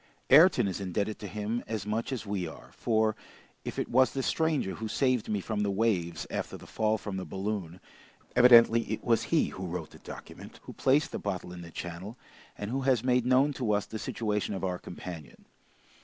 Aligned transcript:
Ayrton 0.31 0.67
is 0.67 0.81
indebted 0.81 1.19
to 1.19 1.27
him 1.27 1.63
as 1.67 1.85
much 1.85 2.11
as 2.11 2.25
we 2.25 2.47
are, 2.47 2.71
for, 2.75 3.15
if 3.63 3.77
it 3.77 3.87
was 3.87 4.13
the 4.13 4.23
stranger 4.23 4.73
who 4.73 4.87
saved 4.87 5.29
me 5.29 5.41
from 5.41 5.59
the 5.61 5.69
waves 5.69 6.25
after 6.31 6.57
the 6.57 6.65
fall 6.65 6.97
from 6.97 7.17
the 7.17 7.23
balloon, 7.23 7.79
evidently 8.35 8.81
it 8.91 9.03
was 9.03 9.25
he 9.25 9.49
who 9.49 9.67
wrote 9.67 9.91
the 9.91 9.99
document, 9.99 10.59
who 10.63 10.73
placed 10.73 11.11
the 11.11 11.19
bottle 11.19 11.53
in 11.53 11.61
the 11.61 11.69
channel, 11.69 12.17
and 12.57 12.71
who 12.71 12.81
has 12.81 13.03
made 13.03 13.27
known 13.27 13.53
to 13.53 13.73
us 13.73 13.85
the 13.85 13.99
situation 13.99 14.55
of 14.55 14.63
our 14.63 14.79
companion. 14.79 15.45